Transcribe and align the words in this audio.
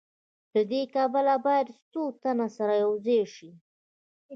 له 0.53 0.61
دې 0.71 0.81
کبله 0.95 1.35
باید 1.45 1.67
څو 1.91 2.01
تنه 2.21 2.47
سره 2.55 2.73
یوځای 2.83 3.21
شي 3.35 3.51